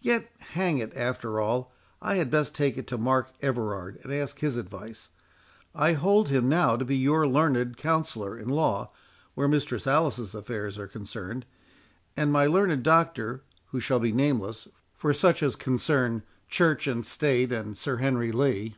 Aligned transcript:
Yet, 0.00 0.30
hang 0.52 0.78
it, 0.78 0.92
after 0.94 1.40
all, 1.40 1.72
I 2.00 2.14
had 2.18 2.30
best 2.30 2.54
take 2.54 2.78
it 2.78 2.86
to 2.86 2.96
Mark 2.96 3.32
Everard 3.42 3.98
and 4.04 4.12
ask 4.12 4.38
his 4.38 4.56
advice—I 4.56 5.94
hold 5.94 6.28
him 6.28 6.48
now 6.48 6.76
to 6.76 6.84
be 6.84 6.96
your 6.96 7.26
learned 7.26 7.76
counsellor 7.76 8.38
in 8.38 8.48
law 8.48 8.92
where 9.34 9.48
Mistress 9.48 9.84
Alice's 9.88 10.36
affairs 10.36 10.78
are 10.78 10.86
concerned, 10.86 11.46
and 12.16 12.32
my 12.32 12.46
learned 12.46 12.84
Doctor, 12.84 13.42
who 13.70 13.80
shall 13.80 13.98
be 13.98 14.12
nameless, 14.12 14.68
for 14.94 15.12
such 15.12 15.42
as 15.42 15.56
concern 15.56 16.22
Church 16.48 16.86
and 16.86 17.04
State 17.04 17.50
and 17.50 17.76
Sir 17.76 17.96
Henry 17.96 18.30
Lee. 18.30 18.76